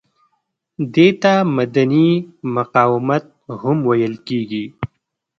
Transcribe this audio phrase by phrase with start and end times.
[0.93, 2.07] دې ته مدني
[2.55, 3.25] مقاومت
[3.61, 4.65] هم ویل کیږي.